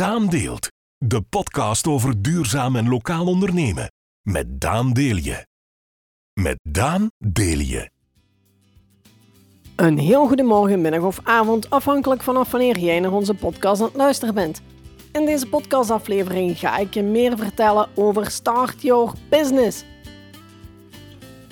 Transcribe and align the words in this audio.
Daan 0.00 0.26
Deelt, 0.26 0.68
de 0.98 1.20
podcast 1.20 1.86
over 1.86 2.22
duurzaam 2.22 2.76
en 2.76 2.88
lokaal 2.88 3.26
ondernemen. 3.26 3.92
Met 4.22 4.60
Daan 4.60 4.92
Deelje. 4.92 5.46
Met 6.40 6.58
Daan 6.62 7.10
Deelje. 7.18 7.90
Een 9.76 9.98
heel 9.98 10.26
goede 10.26 10.42
morgen, 10.42 10.80
middag 10.80 11.02
of 11.02 11.20
avond, 11.22 11.70
afhankelijk 11.70 12.22
vanaf 12.22 12.50
wanneer 12.50 12.78
jij 12.78 13.00
naar 13.00 13.12
onze 13.12 13.34
podcast 13.34 13.80
aan 13.80 13.86
het 13.86 13.96
luisteren 13.96 14.34
bent. 14.34 14.60
In 15.12 15.26
deze 15.26 15.48
podcastaflevering 15.48 16.58
ga 16.58 16.78
ik 16.78 16.94
je 16.94 17.02
meer 17.02 17.36
vertellen 17.36 17.88
over 17.94 18.30
Start 18.30 18.82
Your 18.82 19.12
Business. 19.28 19.84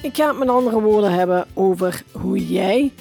Ik 0.03 0.17
ga 0.17 0.29
het 0.29 0.39
met 0.39 0.49
andere 0.49 0.81
woorden 0.81 1.13
hebben 1.13 1.47
over 1.55 2.03
hoe 2.13 2.47
jij 2.49 2.93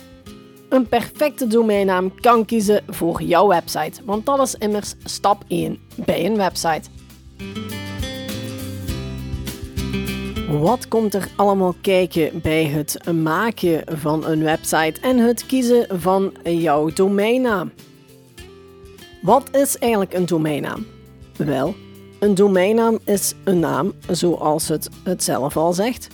een 0.70 0.88
perfecte 0.88 1.47
domeinnaam 1.47 2.20
kan 2.20 2.45
kiezen 2.45 2.84
voor 2.88 3.21
jouw 3.21 3.47
website. 3.47 4.02
Want 4.05 4.25
dat 4.25 4.41
is 4.41 4.55
immers 4.55 4.93
stap 5.04 5.43
1 5.47 5.79
bij 5.95 6.25
een 6.25 6.38
website. 6.38 6.89
Wat 10.48 10.88
komt 10.88 11.13
er 11.13 11.27
allemaal 11.35 11.75
kijken 11.81 12.41
bij 12.41 12.66
het 12.66 13.13
maken 13.13 13.84
van 13.98 14.25
een 14.25 14.44
website 14.44 15.02
en 15.02 15.17
het 15.17 15.45
kiezen 15.45 15.99
van 15.99 16.34
jouw 16.44 16.94
domeinnaam? 16.94 17.72
Wat 19.22 19.55
is 19.55 19.77
eigenlijk 19.77 20.13
een 20.13 20.25
domeinnaam? 20.25 20.86
Wel, 21.36 21.75
een 22.20 22.36
domeinnaam 22.36 22.99
is 23.05 23.34
een 23.44 23.59
naam, 23.59 23.94
zoals 24.09 24.67
het 24.67 24.89
het 25.03 25.23
zelf 25.23 25.58
al 25.58 25.73
zegt, 25.73 26.08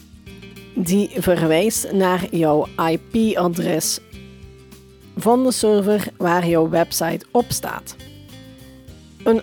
die 0.75 1.09
verwijst 1.17 1.91
naar 1.91 2.27
jouw 2.31 2.67
IP-adres 2.91 3.99
van 5.17 5.43
de 5.43 5.51
server 5.51 6.07
waar 6.17 6.47
jouw 6.47 6.69
website 6.69 7.25
op 7.31 7.45
staat. 7.47 7.95
Een 9.23 9.41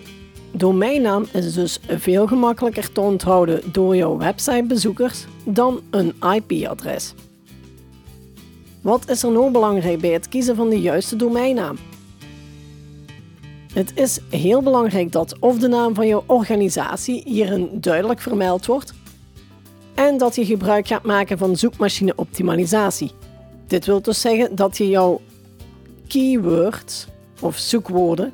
domeinnaam 0.51 1.25
is 1.33 1.53
dus 1.53 1.79
veel 1.87 2.27
gemakkelijker 2.27 2.91
te 2.91 3.01
onthouden 3.01 3.71
door 3.71 3.95
jouw 3.95 4.17
websitebezoekers 4.17 5.25
dan 5.45 5.81
een 5.89 6.13
IP-adres. 6.33 7.13
Wat 8.81 9.09
is 9.09 9.23
er 9.23 9.31
nou 9.31 9.51
belangrijk 9.51 9.99
bij 10.01 10.09
het 10.09 10.27
kiezen 10.27 10.55
van 10.55 10.69
de 10.69 10.81
juiste 10.81 11.15
domeinnaam? 11.15 11.77
Het 13.73 13.91
is 13.95 14.19
heel 14.29 14.61
belangrijk 14.61 15.11
dat 15.11 15.35
of 15.39 15.57
de 15.57 15.67
naam 15.67 15.95
van 15.95 16.07
jouw 16.07 16.23
organisatie 16.25 17.21
hierin 17.25 17.69
duidelijk 17.71 18.21
vermeld 18.21 18.65
wordt 18.65 18.93
en 19.93 20.17
dat 20.17 20.35
je 20.35 20.45
gebruik 20.45 20.87
gaat 20.87 21.03
maken 21.03 21.37
van 21.37 21.55
zoekmachine 21.55 22.13
optimalisatie. 22.15 23.11
Dit 23.67 23.85
wil 23.85 24.01
dus 24.01 24.21
zeggen 24.21 24.55
dat 24.55 24.77
je 24.77 24.89
jouw 24.89 25.21
keywords 26.11 27.07
of 27.39 27.57
zoekwoorden 27.57 28.33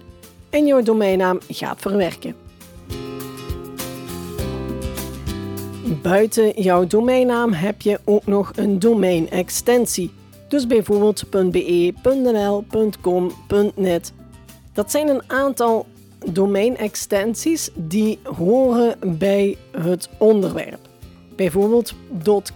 in 0.50 0.66
jouw 0.66 0.82
domeinnaam 0.82 1.40
gaat 1.50 1.80
verwerken. 1.82 2.36
Buiten 6.02 6.62
jouw 6.62 6.88
domeinnaam 6.88 7.54
heb 7.54 7.82
je 7.82 8.00
ook 8.04 8.26
nog 8.26 8.52
een 8.56 8.80
domain-extensie. 8.80 10.12
Dus 10.48 10.68
bijvoorbeeld 10.68 11.30
.be, 11.30 11.94
.nl, 12.04 12.64
.com, 13.02 13.32
.net. 13.76 14.14
Dat 14.74 14.92
zijn 14.92 15.08
een 15.08 15.22
aantal 15.28 15.86
domain-extensies 16.32 17.70
die 17.74 18.20
horen 18.24 18.96
bij 19.18 19.58
het 19.72 20.10
onderwerp. 20.18 20.80
Bijvoorbeeld 21.36 21.94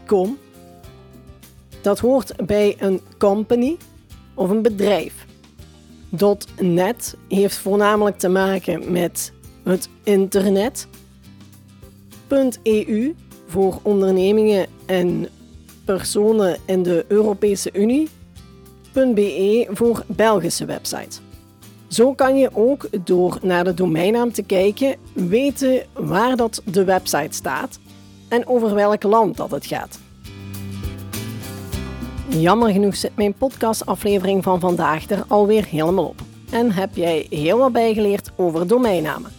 .com. 0.06 0.38
Dat 1.82 2.00
hoort 2.00 2.46
bij 2.46 2.76
een 2.80 3.02
company 3.18 3.78
of 4.34 4.50
een 4.50 4.62
bedrijf. 4.62 5.26
.net 6.60 7.18
heeft 7.28 7.58
voornamelijk 7.58 8.18
te 8.18 8.30
maken 8.30 8.92
met 8.92 9.32
het 9.64 9.90
internet. 10.04 10.88
.eu 12.64 13.16
voor 13.48 13.80
ondernemingen 13.82 14.68
en 14.86 15.28
personen 15.86 16.58
in 16.66 16.84
de 16.84 17.06
Europese 17.08 17.70
Unie. 17.74 18.10
.be 18.94 19.68
voor 19.72 20.04
Belgische 20.08 20.66
websites. 20.66 21.22
Zo 21.88 22.14
kan 22.14 22.38
je 22.38 22.50
ook 22.54 22.88
door 23.04 23.38
naar 23.42 23.64
de 23.64 23.74
domeinnaam 23.74 24.32
te 24.32 24.44
kijken 24.44 24.96
weten 25.14 25.86
waar 25.94 26.36
dat 26.36 26.62
de 26.66 26.84
website 26.84 27.36
staat 27.36 27.80
en 28.28 28.48
over 28.48 28.76
welk 28.76 29.04
land 29.04 29.38
dat 29.38 29.52
het 29.52 29.66
gaat. 29.66 30.00
Jammer 32.32 32.72
genoeg 32.72 32.96
zit 32.96 33.16
mijn 33.16 33.34
podcastaflevering 33.34 34.44
van 34.44 34.60
vandaag 34.60 35.10
er 35.10 35.24
alweer 35.28 35.66
helemaal 35.66 36.06
op. 36.06 36.22
En 36.52 36.72
heb 36.72 36.96
jij 36.96 37.28
heel 37.30 37.58
wat 37.58 37.72
bijgeleerd 37.72 38.32
over 38.36 38.68
domeinnamen. 38.68 39.32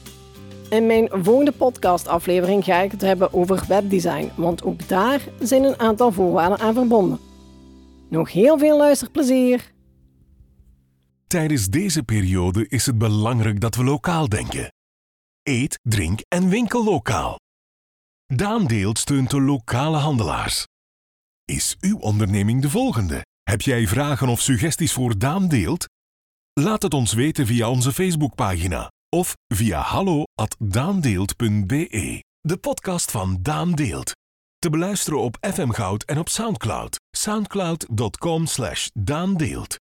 In 0.70 0.86
mijn 0.86 1.08
volgende 1.12 1.53
podcastaflevering 1.53 2.64
ga 2.64 2.80
ik 2.80 2.91
het 2.91 3.00
hebben 3.00 3.32
over 3.32 3.64
webdesign, 3.69 4.30
want 4.36 4.62
ook 4.62 4.88
daar 4.88 5.20
zijn 5.41 5.64
een 5.64 5.78
aantal 5.78 6.12
voorwaarden 6.12 6.58
aan 6.58 6.75
verbonden. 6.75 7.19
Nog 8.08 8.32
heel 8.32 8.58
veel 8.58 8.76
luisterplezier! 8.76 9.72
Tijdens 11.26 11.69
deze 11.69 12.03
periode 12.03 12.69
is 12.69 12.86
het 12.86 12.98
belangrijk 12.98 13.60
dat 13.60 13.74
we 13.74 13.84
lokaal 13.84 14.28
denken. 14.28 14.72
Eet, 15.42 15.78
drink 15.82 16.20
en 16.28 16.48
winkel 16.48 16.84
lokaal. 16.84 17.38
Daan 18.26 18.66
Deelt 18.66 18.98
steunt 18.98 19.30
de 19.30 19.41
lokale 19.41 19.97
handelaars. 19.97 20.66
Is 21.52 21.76
uw 21.80 21.98
onderneming 21.98 22.62
de 22.62 22.70
volgende? 22.70 23.26
Heb 23.42 23.60
jij 23.60 23.86
vragen 23.86 24.28
of 24.28 24.40
suggesties 24.40 24.92
voor 24.92 25.18
Daan 25.18 25.48
Deelt? 25.48 25.84
Laat 26.60 26.82
het 26.82 26.94
ons 26.94 27.12
weten 27.12 27.46
via 27.46 27.70
onze 27.70 27.92
Facebookpagina 27.92 28.90
of 29.08 29.34
via 29.54 29.80
hallo@daandeelt.be. 29.80 32.22
De 32.41 32.56
podcast 32.56 33.10
van 33.10 33.38
Daan 33.42 33.72
Deelt. 33.72 34.12
Te 34.58 34.70
beluisteren 34.70 35.20
op 35.20 35.36
FM 35.41 35.70
Goud 35.70 36.02
en 36.02 36.18
op 36.18 36.28
Soundcloud. 36.28 36.96
soundcloud.com/daandeelt. 37.16 39.76